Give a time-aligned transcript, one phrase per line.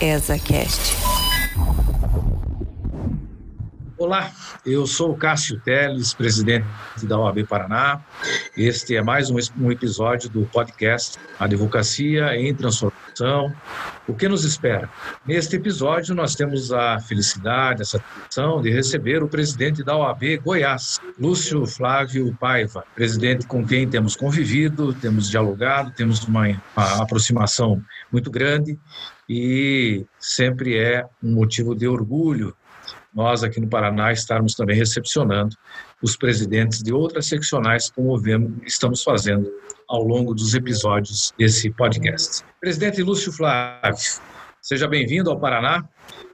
[0.00, 0.96] ESACast.
[3.98, 4.32] Olá,
[4.64, 6.64] eu sou o Cássio Teles, presidente
[7.02, 8.02] da OAB Paraná.
[8.56, 13.54] Este é mais um, um episódio do podcast Advocacia em Transformação.
[14.08, 14.88] O que nos espera?
[15.26, 20.98] Neste episódio, nós temos a felicidade, a satisfação de receber o presidente da OAB Goiás,
[21.18, 28.30] Lúcio Flávio Paiva, presidente com quem temos convivido, temos dialogado, temos uma, uma aproximação muito
[28.30, 28.78] grande
[29.32, 32.52] e sempre é um motivo de orgulho
[33.14, 35.54] nós aqui no Paraná estarmos também recepcionando
[36.02, 39.48] os presidentes de outras seccionais, como vemos, estamos fazendo
[39.88, 42.42] ao longo dos episódios desse podcast.
[42.60, 43.94] Presidente Lúcio Flávio,
[44.60, 45.88] seja bem-vindo ao Paraná.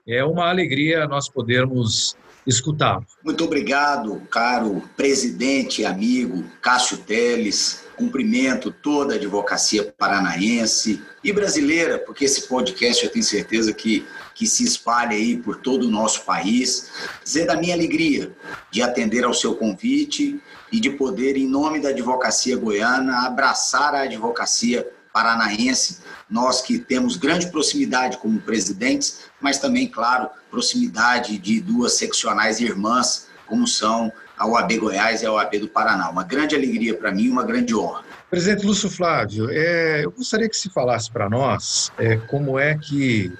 [0.09, 3.05] É uma alegria nós podermos escutá-lo.
[3.24, 7.84] Muito obrigado, caro presidente e amigo Cássio Teles.
[7.96, 14.46] Cumprimento toda a advocacia paranaense e brasileira, porque esse podcast eu tenho certeza que que
[14.46, 16.91] se espalhe aí por todo o nosso país.
[17.25, 18.30] Dizer da minha alegria
[18.70, 20.38] de atender ao seu convite
[20.70, 24.86] e de poder, em nome da advocacia goiana, abraçar a advocacia
[25.17, 32.61] paranaense, nós que temos grande proximidade como presidentes, mas também, claro, proximidade de duas seccionais
[32.61, 36.11] irmãs, como são a OAB Goiás e a OAB do Paraná.
[36.11, 38.05] Uma grande alegria para mim, uma grande honra.
[38.28, 43.32] Presidente Lúcio Flávio, é, eu gostaria que se falasse para nós é, como é que,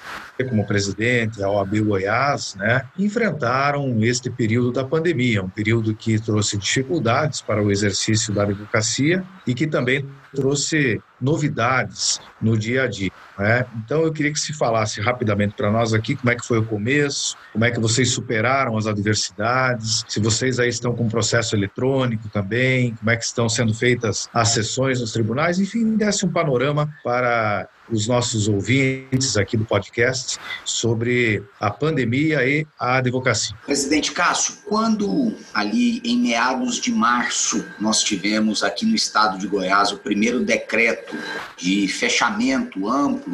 [0.49, 6.57] como presidente, a OAB Goiás, né, enfrentaram este período da pandemia, um período que trouxe
[6.57, 13.11] dificuldades para o exercício da advocacia e que também trouxe novidades no dia a dia.
[13.39, 13.67] Né?
[13.85, 16.65] Então eu queria que se falasse rapidamente para nós aqui como é que foi o
[16.65, 22.29] começo, como é que vocês superaram as adversidades, se vocês aí estão com processo eletrônico
[22.29, 26.93] também, como é que estão sendo feitas as sessões nos tribunais, enfim, desse um panorama
[27.05, 33.57] para os nossos ouvintes aqui do podcast sobre a pandemia e a advocacia.
[33.65, 39.93] Presidente Cássio, quando ali em meados de março nós tivemos aqui no estado de Goiás
[39.93, 41.17] o primeiro decreto
[41.57, 43.26] de fechamento amplo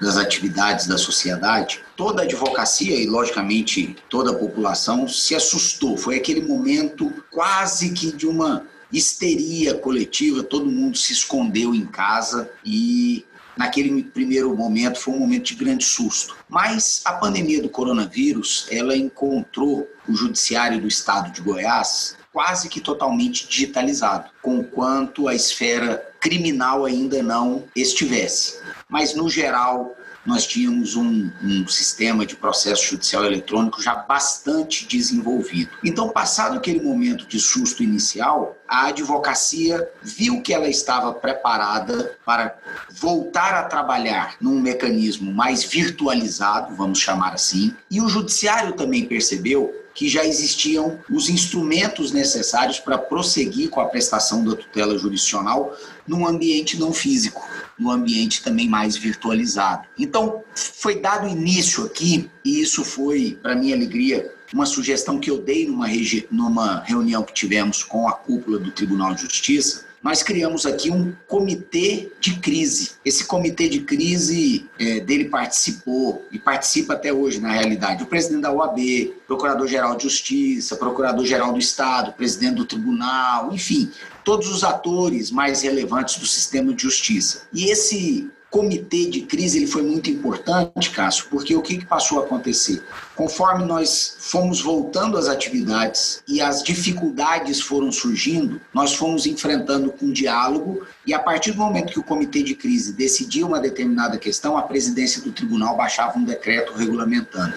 [0.00, 5.96] das atividades da sociedade, toda a advocacia e, logicamente, toda a população se assustou.
[5.96, 12.50] Foi aquele momento quase que de uma histeria coletiva, todo mundo se escondeu em casa
[12.64, 13.24] e
[13.56, 16.36] naquele primeiro momento foi um momento de grande susto.
[16.48, 22.80] Mas a pandemia do coronavírus, ela encontrou o judiciário do estado de Goiás quase que
[22.80, 28.60] totalmente digitalizado, com quanto a esfera criminal ainda não estivesse.
[28.88, 35.70] Mas no geral, nós tínhamos um, um, sistema de processo judicial eletrônico já bastante desenvolvido.
[35.82, 42.56] Então, passado aquele momento de susto inicial, a advocacia viu que ela estava preparada para
[42.90, 49.74] voltar a trabalhar num mecanismo mais virtualizado, vamos chamar assim, e o judiciário também percebeu
[49.94, 56.26] que já existiam os instrumentos necessários para prosseguir com a prestação da tutela jurisdicional num
[56.26, 57.46] ambiente não físico,
[57.78, 59.86] num ambiente também mais virtualizado.
[59.98, 65.38] Então, foi dado início aqui, e isso foi, para minha alegria, uma sugestão que eu
[65.38, 65.86] dei numa,
[66.30, 71.14] numa reunião que tivemos com a cúpula do Tribunal de Justiça, nós criamos aqui um
[71.28, 72.92] comitê de crise.
[73.04, 78.42] Esse comitê de crise é, dele participou e participa até hoje, na realidade, o presidente
[78.42, 78.78] da OAB,
[79.26, 83.90] procurador-geral de Justiça, procurador-geral do Estado, presidente do tribunal, enfim,
[84.24, 87.42] todos os atores mais relevantes do sistema de justiça.
[87.52, 92.24] E esse comitê de crise ele foi muito importante, Cássio, porque o que, passou a
[92.24, 92.84] acontecer?
[93.14, 100.10] Conforme nós fomos voltando às atividades e as dificuldades foram surgindo, nós fomos enfrentando com
[100.10, 104.56] diálogo e a partir do momento que o comitê de crise decidia uma determinada questão,
[104.56, 107.54] a presidência do tribunal baixava um decreto regulamentando.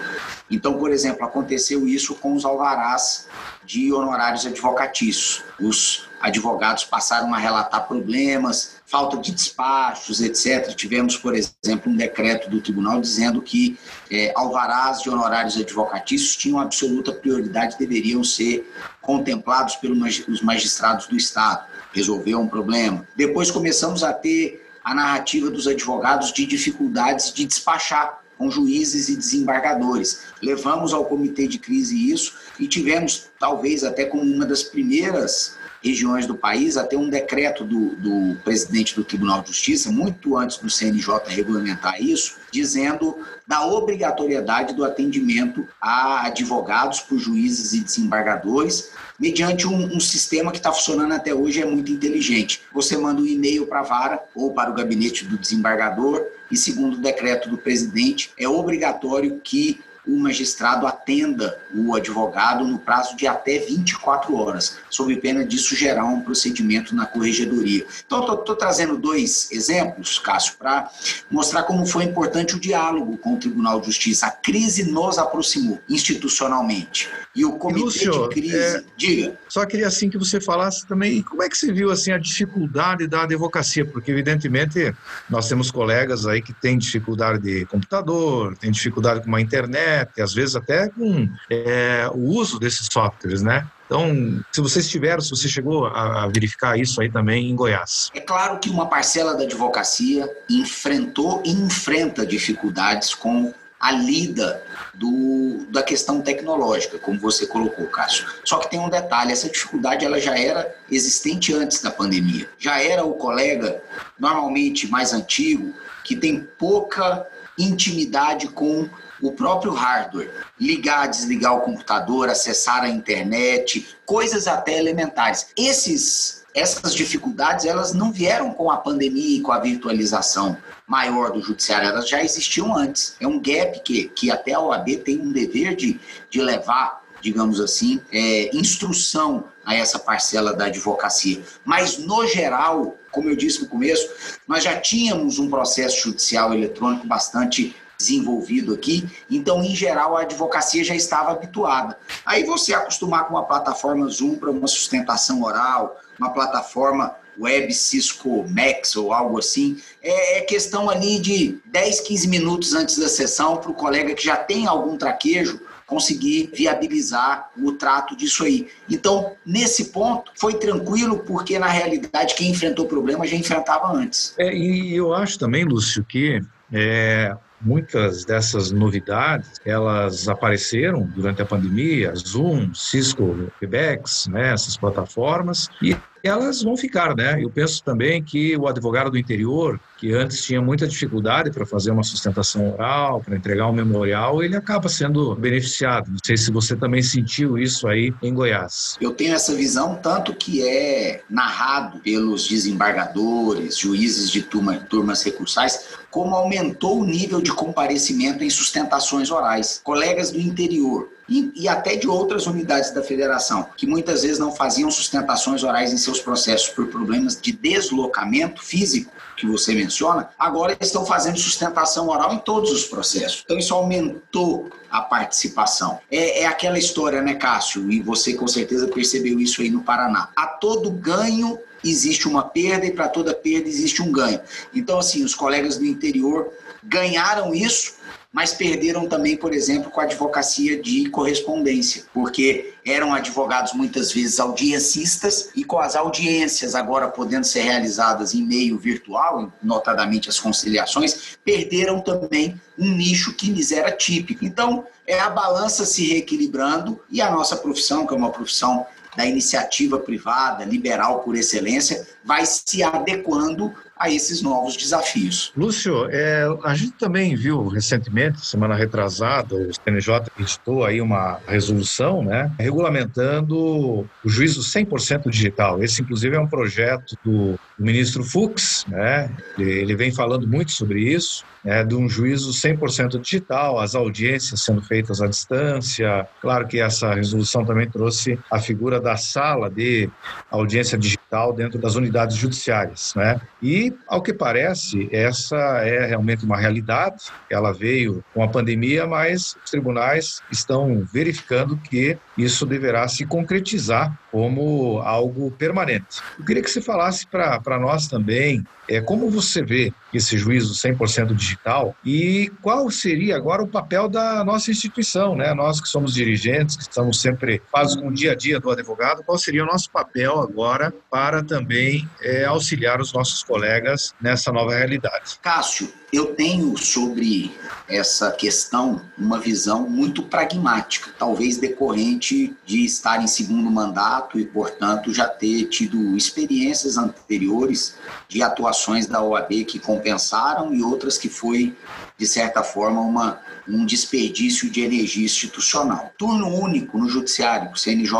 [0.50, 3.26] Então, por exemplo, aconteceu isso com os alvarás
[3.64, 5.42] de honorários advocatícios.
[5.58, 10.74] Os advogados passaram a relatar problemas, falta de despachos, etc.
[10.74, 13.78] Tivemos, por exemplo, um decreto do tribunal dizendo que
[14.10, 18.70] é, alvarás de honorários advocatícios tinham absoluta prioridade, deveriam ser
[19.00, 21.66] contemplados pelos magistrados do Estado.
[21.92, 23.06] Resolveu um problema.
[23.16, 29.16] Depois começamos a ter a narrativa dos advogados de dificuldades de despachar com juízes e
[29.16, 30.24] desembargadores.
[30.42, 36.26] Levamos ao comitê de crise isso e tivemos, talvez até como uma das primeiras regiões
[36.26, 40.56] do país a ter um decreto do, do presidente do Tribunal de Justiça, muito antes
[40.56, 48.92] do CNJ regulamentar isso, dizendo da obrigatoriedade do atendimento a advogados por juízes e desembargadores,
[49.20, 52.62] mediante um, um sistema que está funcionando até hoje é muito inteligente.
[52.72, 56.94] Você manda um e-mail para a vara ou para o gabinete do desembargador e, segundo
[56.94, 63.26] o decreto do presidente, é obrigatório que o magistrado atenda o advogado no prazo de
[63.26, 67.86] até 24 horas, sob pena disso gerar um procedimento na corregedoria.
[68.06, 70.90] Então, estou trazendo dois exemplos, Cássio, para
[71.30, 74.26] mostrar como foi importante o diálogo com o Tribunal de Justiça.
[74.26, 77.08] A crise nos aproximou institucionalmente.
[77.34, 79.38] E o comitê Lúcio, de crise, é, diga.
[79.48, 83.06] Só queria assim que você falasse também como é que você viu assim a dificuldade
[83.06, 84.94] da advocacia, porque evidentemente
[85.28, 90.32] nós temos colegas aí que têm dificuldade de computador, têm dificuldade com a internet, às
[90.34, 93.66] vezes até com é, o uso desses softwares, né?
[93.86, 98.10] Então, se vocês tiveram, se você chegou a verificar isso aí também em Goiás.
[98.14, 103.52] É claro que uma parcela da advocacia enfrentou e enfrenta dificuldades com
[103.84, 104.64] a lida
[104.94, 108.26] do, da questão tecnológica, como você colocou, Cássio.
[108.42, 112.48] Só que tem um detalhe, essa dificuldade ela já era existente antes da pandemia.
[112.58, 113.82] Já era o colega,
[114.18, 117.26] normalmente mais antigo, que tem pouca
[117.58, 118.88] intimidade com
[119.22, 120.30] o próprio hardware,
[120.60, 125.46] ligar, desligar o computador, acessar a internet, coisas até elementares.
[125.56, 130.56] Esses essas dificuldades elas não vieram com a pandemia e com a virtualização
[130.86, 133.16] maior do judiciário, elas já existiam antes.
[133.20, 135.98] É um gap que, que até a OAB tem um dever de,
[136.30, 141.42] de levar, digamos assim, é, instrução a essa parcela da advocacia.
[141.64, 144.06] Mas, no geral, como eu disse no começo,
[144.46, 150.84] nós já tínhamos um processo judicial eletrônico bastante desenvolvido aqui, então, em geral, a advocacia
[150.84, 151.96] já estava habituada.
[152.26, 158.44] Aí você acostumar com uma plataforma Zoom para uma sustentação oral, uma plataforma web Cisco
[158.48, 163.56] Max ou algo assim, é, é questão ali de 10, 15 minutos antes da sessão
[163.56, 168.68] para o colega que já tem algum traquejo conseguir viabilizar o trato disso aí.
[168.90, 174.34] Então, nesse ponto, foi tranquilo, porque na realidade quem enfrentou o problema já enfrentava antes.
[174.38, 176.42] É, e eu acho também, Lúcio, que
[176.72, 185.68] é, muitas dessas novidades elas apareceram durante a pandemia, Zoom, Cisco, Webex, né, essas plataformas,
[185.82, 187.42] e elas vão ficar, né?
[187.42, 191.90] Eu penso também que o advogado do interior, que antes tinha muita dificuldade para fazer
[191.90, 196.10] uma sustentação oral, para entregar um memorial, ele acaba sendo beneficiado.
[196.10, 198.96] Não sei se você também sentiu isso aí em Goiás.
[199.00, 205.88] Eu tenho essa visão, tanto que é narrado pelos desembargadores, juízes de turma, turmas recursais,
[206.10, 209.80] como aumentou o nível de comparecimento em sustentações orais.
[209.84, 214.54] Colegas do interior e, e, até de outras unidades da federação, que muitas vezes não
[214.54, 220.76] faziam sustentações orais em seus processos por problemas de deslocamento físico, que você menciona, agora
[220.80, 223.42] estão fazendo sustentação oral em todos os processos.
[223.44, 225.98] Então, isso aumentou a participação.
[226.10, 227.90] É, é aquela história, né, Cássio?
[227.90, 230.28] E você com certeza percebeu isso aí no Paraná.
[230.36, 234.40] A todo ganho existe uma perda e para toda perda existe um ganho.
[234.74, 237.94] Então, assim, os colegas do interior ganharam isso
[238.34, 244.40] mas perderam também, por exemplo, com a advocacia de correspondência, porque eram advogados muitas vezes
[244.40, 251.38] audiencistas e com as audiências agora podendo ser realizadas em meio virtual, notadamente as conciliações,
[251.44, 254.44] perderam também um nicho que lhes era típico.
[254.44, 258.84] Então, é a balança se reequilibrando e a nossa profissão, que é uma profissão
[259.16, 265.52] da iniciativa privada, liberal por excelência, vai se adequando a esses novos desafios.
[265.56, 272.22] Lúcio, é, a gente também viu recentemente, semana retrasada, o CNJ editou aí uma resolução,
[272.22, 275.82] né, regulamentando o juízo 100% digital.
[275.82, 280.72] Esse, inclusive, é um projeto do, do ministro Fux, né, ele, ele vem falando muito
[280.72, 286.28] sobre isso é, de um juízo 100% digital, as audiências sendo feitas à distância.
[286.40, 290.08] Claro que essa resolução também trouxe a figura da sala de
[290.50, 293.14] audiência digital dentro das unidades judiciárias.
[293.16, 293.40] Né?
[293.84, 297.24] E, ao que parece, essa é realmente uma realidade.
[297.50, 304.18] Ela veio com a pandemia, mas os tribunais estão verificando que isso deverá se concretizar
[304.30, 306.20] como algo permanente.
[306.38, 311.34] Eu queria que você falasse para nós também é, como você vê esse juízo 100%
[311.34, 315.52] digital e qual seria agora o papel da nossa instituição, né?
[315.54, 319.24] Nós que somos dirigentes, que estamos sempre quase com o dia a dia do advogado,
[319.24, 323.73] qual seria o nosso papel agora para também é, auxiliar os nossos colegas
[324.20, 325.38] nessa nova realidade.
[325.42, 327.56] Cássio, eu tenho sobre
[327.88, 335.12] essa questão uma visão muito pragmática, talvez decorrente de estar em segundo mandato e, portanto,
[335.12, 337.96] já ter tido experiências anteriores
[338.28, 341.76] de atuações da OAB que compensaram e outras que foi,
[342.16, 346.12] de certa forma, uma, um desperdício de energia institucional.
[346.16, 348.12] Turno único no Judiciário, que o CNJ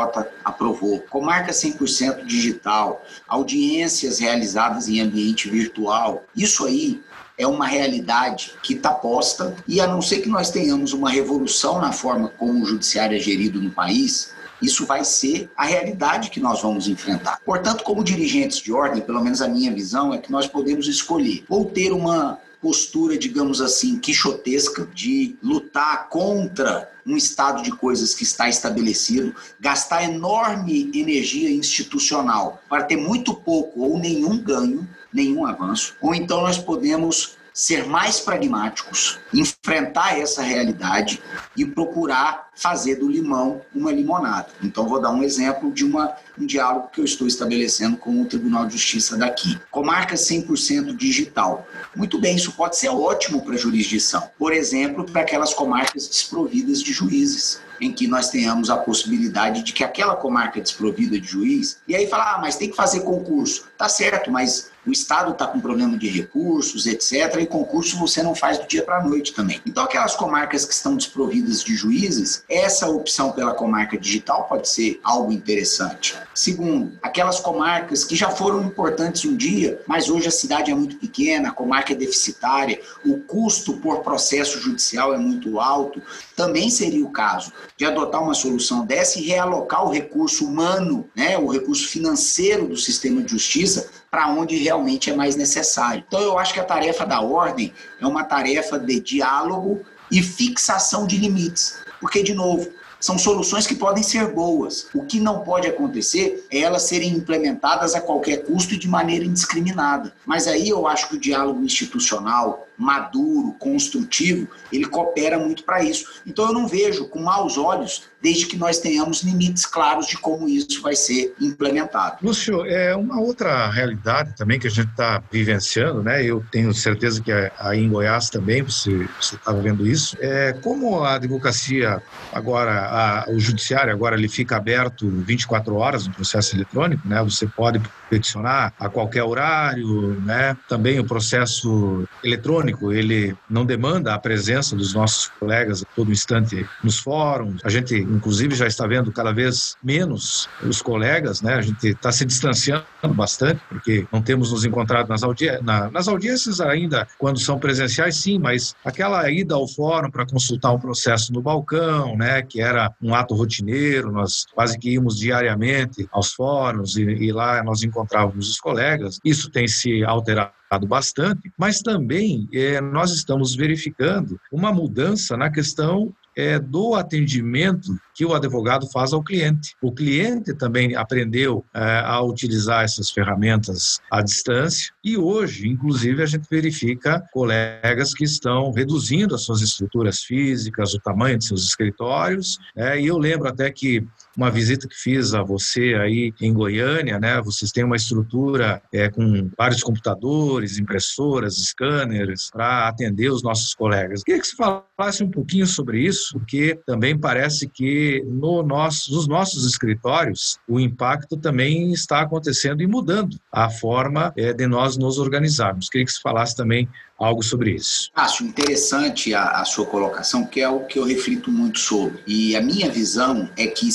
[0.45, 6.25] aprovou, comarca 100% digital, audiências realizadas em ambiente virtual.
[6.35, 7.01] Isso aí
[7.39, 11.81] é uma realidade que está posta e a não ser que nós tenhamos uma revolução
[11.81, 14.33] na forma como o judiciário é gerido no país,
[14.63, 17.41] isso vai ser a realidade que nós vamos enfrentar.
[17.45, 21.45] Portanto, como dirigentes de ordem, pelo menos a minha visão é que nós podemos escolher
[21.49, 28.23] ou ter uma postura, digamos assim, quixotesca de lutar contra um estado de coisas que
[28.23, 35.95] está estabelecido, gastar enorme energia institucional para ter muito pouco ou nenhum ganho, nenhum avanço,
[36.01, 41.23] ou então nós podemos ser mais pragmáticos, enfrentar essa realidade
[41.57, 44.49] e procurar fazer do limão uma limonada.
[44.61, 48.25] Então, vou dar um exemplo de uma, um diálogo que eu estou estabelecendo com o
[48.27, 49.59] Tribunal de Justiça daqui.
[49.71, 51.67] Comarca 100% digital.
[51.95, 54.29] Muito bem, isso pode ser ótimo para a jurisdição.
[54.37, 59.73] Por exemplo, para aquelas comarcas desprovidas de juízes em que nós tenhamos a possibilidade de
[59.73, 63.67] que aquela comarca desprovida de juiz, e aí falar, ah, mas tem que fazer concurso.
[63.77, 68.35] Tá certo, mas o Estado está com problema de recursos, etc., e concurso você não
[68.35, 69.61] faz do dia para a noite também.
[69.67, 75.01] Então, aquelas comarcas que estão desprovidas de juízes, essa opção pela comarca digital pode ser
[75.03, 76.17] algo interessante.
[76.35, 80.97] Segundo, aquelas comarcas que já foram importantes um dia, mas hoje a cidade é muito
[80.97, 86.03] pequena, a comarca é deficitária, o custo por processo judicial é muito alto,
[86.37, 91.39] também seria o caso de adotar uma solução dessa e realocar o recurso humano, né,
[91.39, 96.05] o recurso financeiro do sistema de justiça para onde realmente é mais necessário.
[96.07, 101.05] Então, eu acho que a tarefa da ordem é uma tarefa de diálogo e fixação
[101.05, 101.79] de limites.
[102.01, 104.87] Porque, de novo, são soluções que podem ser boas.
[104.95, 109.25] O que não pode acontecer é elas serem implementadas a qualquer custo e de maneira
[109.25, 110.15] indiscriminada.
[110.25, 116.07] Mas aí eu acho que o diálogo institucional, maduro, construtivo, ele coopera muito para isso.
[116.27, 120.49] Então eu não vejo com maus olhos, desde que nós tenhamos limites claros de como
[120.49, 122.19] isso vai ser implementado.
[122.23, 126.25] Lúcio, é uma outra realidade também que a gente está vivenciando, né?
[126.25, 130.17] Eu tenho certeza que aí em Goiás também você estava vendo isso.
[130.21, 132.03] É como a advocacia
[132.33, 137.23] agora, a, o judiciário agora ele fica aberto 24 horas no processo eletrônico, né?
[137.23, 140.57] Você pode peticionar a qualquer horário, né?
[140.69, 146.67] Também o processo eletrônico, ele não demanda a presença dos nossos colegas a todo instante
[146.83, 147.61] nos fóruns.
[147.65, 151.55] A gente, inclusive, já está vendo cada vez menos os colegas, né?
[151.55, 156.09] A gente está se distanciando bastante, porque não temos nos encontrado nas, audi na, nas
[156.09, 161.33] audiências ainda, quando são presenciais, sim, mas aquela ida ao fórum para consultar um processo
[161.33, 162.43] no balcão, né?
[162.43, 167.63] Que era um ato rotineiro, nós quase que íamos diariamente aos fóruns e, e lá
[167.63, 169.19] nós encontrávamos os colegas.
[169.25, 176.15] Isso tem se alterado bastante, mas também é, nós estamos verificando uma mudança na questão
[176.37, 179.75] é, do atendimento que o advogado faz ao cliente.
[179.83, 186.27] O cliente também aprendeu é, a utilizar essas ferramentas à distância e hoje, inclusive, a
[186.27, 192.59] gente verifica colegas que estão reduzindo as suas estruturas físicas, o tamanho de seus escritórios.
[192.77, 194.07] É, e eu lembro até que
[194.37, 197.41] uma visita que fiz a você aí em Goiânia, né?
[197.43, 204.23] Vocês têm uma estrutura é, com vários computadores, impressoras, scanners para atender os nossos colegas.
[204.25, 209.27] Queria que você falasse um pouquinho sobre isso, porque também parece que no nosso, nos
[209.27, 215.19] nossos escritórios o impacto também está acontecendo e mudando a forma é, de nós nos
[215.19, 215.89] organizarmos.
[215.89, 218.11] Queria que você falasse também algo sobre isso.
[218.15, 222.21] Acho interessante a, a, sua colocação, que é o que eu reflito muito sobre.
[222.27, 223.89] E a minha visão é que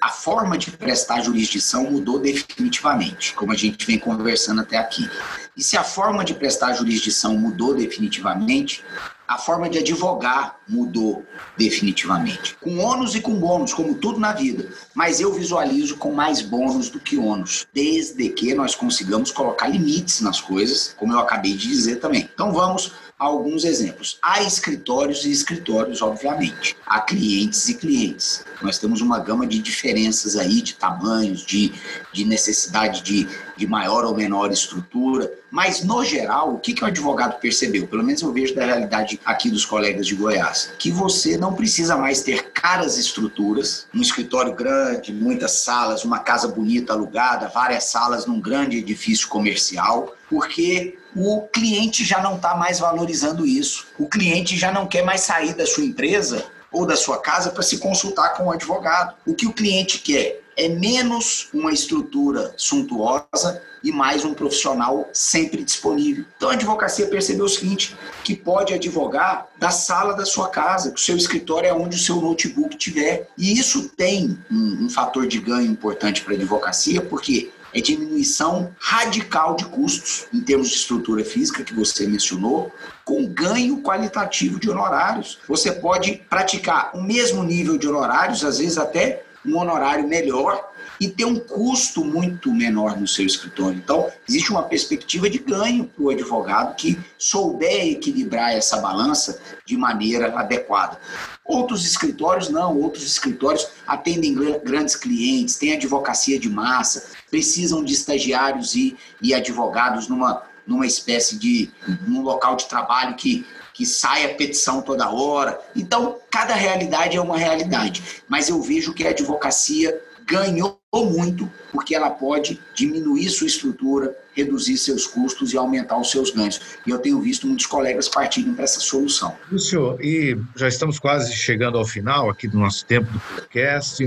[0.00, 5.08] a forma de prestar jurisdição mudou definitivamente, como a gente vem conversando até aqui.
[5.56, 8.82] E se a forma de prestar jurisdição mudou definitivamente,
[9.26, 11.24] a forma de advogar mudou
[11.56, 12.56] definitivamente.
[12.60, 14.68] Com ônus e com bônus, como tudo na vida.
[14.94, 20.20] Mas eu visualizo com mais bônus do que ônus, desde que nós consigamos colocar limites
[20.20, 22.28] nas coisas, como eu acabei de dizer também.
[22.32, 22.92] Então vamos
[23.24, 24.18] alguns exemplos.
[24.22, 26.76] Há escritórios e escritórios, obviamente.
[26.86, 28.44] Há clientes e clientes.
[28.62, 31.72] Nós temos uma gama de diferenças aí, de tamanhos, de,
[32.12, 35.30] de necessidade de, de maior ou menor estrutura.
[35.50, 37.86] Mas, no geral, o que, que o advogado percebeu?
[37.86, 40.72] Pelo menos eu vejo da realidade aqui dos colegas de Goiás.
[40.78, 46.48] Que você não precisa mais ter caras estruturas, um escritório grande, muitas salas, uma casa
[46.48, 52.80] bonita alugada, várias salas num grande edifício comercial porque o cliente já não está mais
[52.80, 53.86] valorizando isso.
[53.96, 57.62] O cliente já não quer mais sair da sua empresa ou da sua casa para
[57.62, 59.14] se consultar com um advogado.
[59.24, 65.62] O que o cliente quer é menos uma estrutura suntuosa e mais um profissional sempre
[65.62, 66.24] disponível.
[66.36, 70.98] Então a advocacia percebeu o seguinte, que pode advogar da sala da sua casa, que
[70.98, 73.28] o seu escritório é onde o seu notebook tiver.
[73.38, 78.74] E isso tem um, um fator de ganho importante para a advocacia, porque é diminuição
[78.78, 82.72] radical de custos em termos de estrutura física que você mencionou,
[83.04, 85.38] com ganho qualitativo de honorários.
[85.48, 91.08] Você pode praticar o mesmo nível de honorários, às vezes até um honorário melhor e
[91.08, 93.76] ter um custo muito menor no seu escritório.
[93.76, 99.76] Então, existe uma perspectiva de ganho para o advogado que souber equilibrar essa balança de
[99.76, 100.98] maneira adequada.
[101.44, 108.74] Outros escritórios não, outros escritórios atendem grandes clientes, têm advocacia de massa, precisam de estagiários
[108.74, 111.70] e, e advogados numa, numa espécie de
[112.08, 115.60] um local de trabalho que que sai a petição toda hora.
[115.74, 118.22] Então, cada realidade é uma realidade.
[118.28, 124.76] Mas eu vejo que a advocacia ganhou muito, porque ela pode diminuir sua estrutura, reduzir
[124.76, 126.60] seus custos e aumentar os seus ganhos.
[126.86, 129.34] E eu tenho visto muitos colegas partirem para essa solução.
[129.50, 134.04] Lúcio, e já estamos quase chegando ao final aqui do nosso tempo do podcast,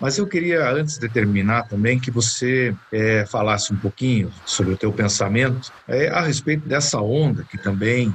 [0.00, 4.76] mas eu queria, antes de terminar também, que você é, falasse um pouquinho sobre o
[4.76, 8.12] teu pensamento é, a respeito dessa onda que também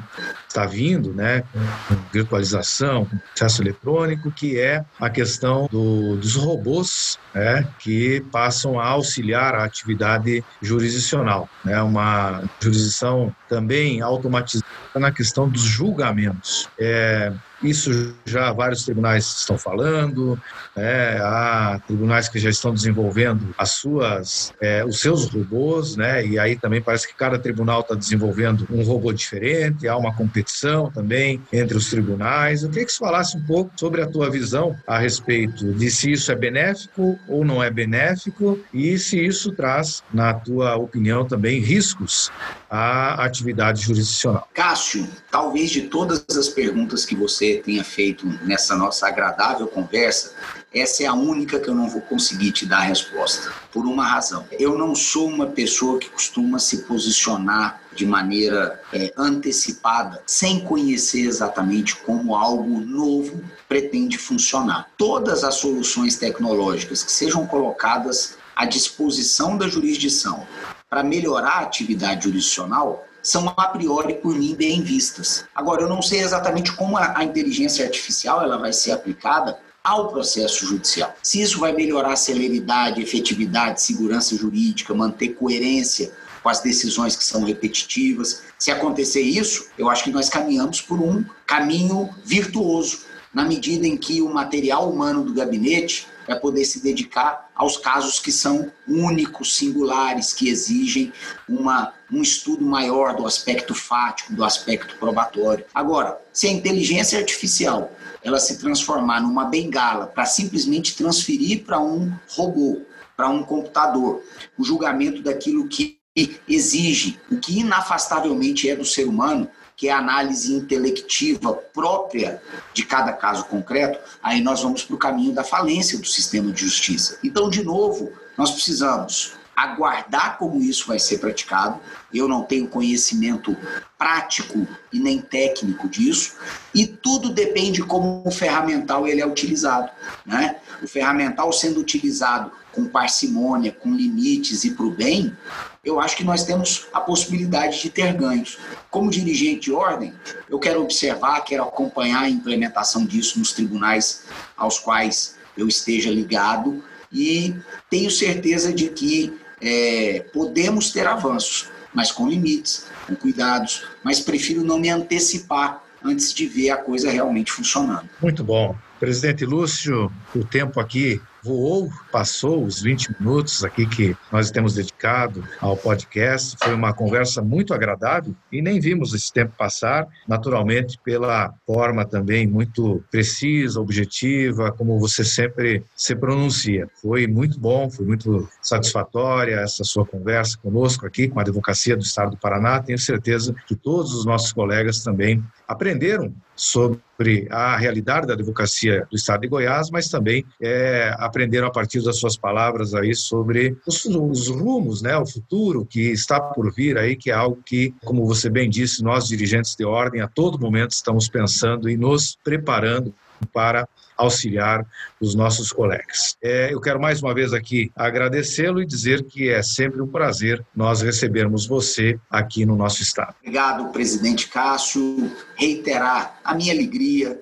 [0.48, 1.44] está vindo, né,
[1.88, 8.80] com virtualização, com processo eletrônico, que é a questão do, dos robôs, né, que passam
[8.80, 16.70] a auxiliar a atividade jurisdicional, né, uma jurisdição também automatizada na questão dos julgamentos.
[16.80, 17.32] É,
[17.64, 20.40] isso já vários tribunais estão falando,
[20.76, 21.18] né?
[21.22, 26.26] há tribunais que já estão desenvolvendo as suas, é, os seus robôs, né?
[26.26, 30.92] e aí também parece que cada tribunal está desenvolvendo um robô diferente, há uma competição
[30.92, 32.64] também entre os tribunais.
[32.64, 36.12] Eu queria que você falasse um pouco sobre a tua visão a respeito de se
[36.12, 41.60] isso é benéfico ou não é benéfico e se isso traz, na tua opinião, também
[41.60, 42.32] riscos
[42.70, 44.48] à atividade jurisdicional.
[44.54, 50.34] Cássio, talvez de todas as perguntas que você tenha feito nessa nossa agradável conversa,
[50.74, 54.46] essa é a única que eu não vou conseguir te dar resposta, por uma razão.
[54.60, 61.26] Eu não sou uma pessoa que costuma se posicionar de maneira é, antecipada, sem conhecer
[61.26, 64.90] exatamente como algo novo pretende funcionar.
[64.98, 70.46] Todas as soluções tecnológicas que sejam colocadas à disposição da jurisdição
[70.90, 75.46] para melhorar a atividade jurisdicional são a priori por mim bem vistas.
[75.56, 80.64] Agora, eu não sei exatamente como a, inteligência artificial ela vai ser aplicada ao processo
[80.68, 81.12] judicial.
[81.24, 86.12] Se isso vai melhorar a celeridade, efetividade, segurança jurídica, manter coerência
[86.44, 88.44] com as decisões que são repetitivas.
[88.60, 93.98] Se acontecer isso, eu acho que nós caminhamos por um caminho virtuoso, na medida em
[93.98, 99.58] que o material humano do gabinete vai poder se dedicar aos casos que são únicos,
[99.58, 101.12] singulares, que exigem
[101.48, 105.66] uma, um estudo maior do aspecto fático, do aspecto probatório.
[105.76, 107.92] Agora, se a inteligência artificial
[108.24, 112.82] ela se transformar numa bengala para simplesmente transferir para um robô,
[113.18, 114.24] para um computador,
[114.58, 116.00] o julgamento daquilo que
[116.48, 122.42] exige, o que inafastavelmente é do ser humano, que é a análise intelectiva própria
[122.74, 126.62] de cada caso concreto, aí nós vamos para o caminho da falência do sistema de
[126.62, 127.20] justiça.
[127.24, 131.80] Então, de novo, nós precisamos aguardar como isso vai ser praticado.
[132.14, 133.56] Eu não tenho conhecimento
[133.98, 136.36] prático e nem técnico disso,
[136.74, 139.90] e tudo depende como o ferramental ele é utilizado,
[140.26, 140.58] né?
[140.84, 145.36] O ferramental sendo utilizado com parcimônia, com limites e para o bem,
[145.84, 148.58] eu acho que nós temos a possibilidade de ter ganhos.
[148.90, 150.14] Como dirigente de ordem,
[150.50, 154.24] eu quero observar, quero acompanhar a implementação disso nos tribunais
[154.58, 157.56] aos quais eu esteja ligado e
[157.90, 159.34] tenho certeza de que
[159.66, 166.32] é, podemos ter avanços, mas com limites, com cuidados, mas prefiro não me antecipar antes
[166.32, 168.08] de ver a coisa realmente funcionando.
[168.22, 168.76] Muito bom.
[169.00, 175.44] Presidente Lúcio, o tempo aqui voou, passou os 20 minutos aqui que nós temos dedicado
[175.62, 176.58] ao podcast.
[176.60, 182.48] Foi uma conversa muito agradável e nem vimos esse tempo passar, naturalmente pela forma também
[182.48, 186.90] muito precisa, objetiva, como você sempre se pronuncia.
[187.00, 192.02] Foi muito bom, foi muito satisfatória essa sua conversa conosco aqui com a Advocacia do
[192.02, 192.82] Estado do Paraná.
[192.82, 199.16] Tenho certeza que todos os nossos colegas também aprenderam sobre a realidade da advocacia do
[199.16, 204.06] Estado de Goiás, mas também é, aprenderam a partir das suas palavras aí sobre os,
[204.06, 208.26] os, rumos, né, o futuro que está por vir aí, que é algo que, como
[208.26, 213.14] você bem disse, nós dirigentes de ordem a todo momento estamos pensando e nos preparando
[213.52, 213.86] para
[214.18, 214.86] auxiliar
[215.20, 216.38] os nossos colegas.
[216.42, 220.66] É, eu quero mais uma vez aqui agradecê-lo e dizer que é sempre um prazer
[220.74, 223.36] nós recebermos você aqui no nosso estado.
[223.42, 225.30] Obrigado, presidente Cássio.
[225.58, 227.38] Reiterar a minha alegria,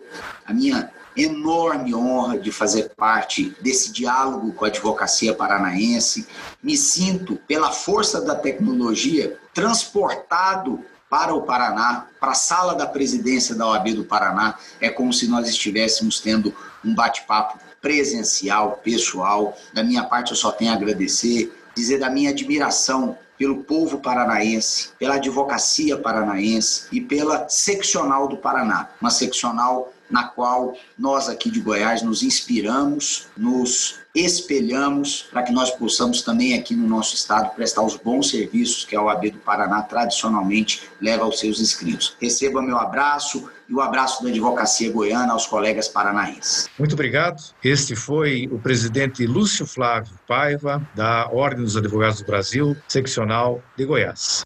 [0.47, 6.27] a minha enorme honra de fazer parte desse diálogo com a advocacia paranaense.
[6.61, 13.53] Me sinto, pela força da tecnologia, transportado para o Paraná, para a sala da presidência
[13.53, 14.57] da OAB do Paraná.
[14.81, 19.55] É como se nós estivéssemos tendo um bate-papo presencial, pessoal.
[19.73, 24.89] Da minha parte, eu só tenho a agradecer, dizer da minha admiração pelo povo paranaense,
[24.97, 31.59] pela advocacia paranaense e pela seccional do Paraná, uma seccional na qual nós aqui de
[31.59, 37.81] Goiás nos inspiramos, nos espelhamos para que nós possamos também aqui no nosso estado prestar
[37.81, 42.15] os bons serviços que a OAB do Paraná tradicionalmente leva aos seus inscritos.
[42.21, 46.69] Receba meu abraço e o abraço da advocacia goiana aos colegas paranaenses.
[46.77, 47.41] Muito obrigado.
[47.63, 53.85] Este foi o presidente Lúcio Flávio Paiva, da Ordem dos Advogados do Brasil, seccional de
[53.85, 54.43] Goiás.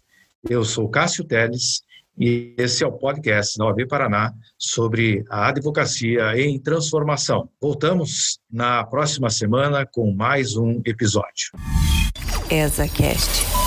[0.48, 1.82] Eu sou Cássio Teles
[2.18, 7.48] e esse é o podcast da OAB Paraná sobre a advocacia em transformação.
[7.60, 11.52] Voltamos na próxima semana com mais um episódio.
[12.50, 13.57] ESACast